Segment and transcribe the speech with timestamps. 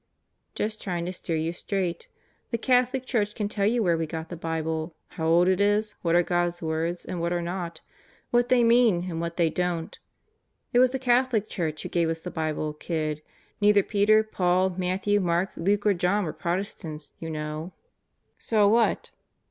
[0.55, 2.07] "Just trying to steer you straight.
[2.49, 5.93] The Catholic Church can tell you where we got the Bible; how old it is;
[6.01, 7.81] what are God's words and what are not;
[8.31, 9.99] what they mean and what they don't.
[10.73, 13.21] It was the Catholic Church who gave us the Bible, kid.
[13.61, 17.71] Neither Peter, Paul, Matthew, Mark, Luke, or John were Protestants, you know."
[18.39, 19.11] "So what?"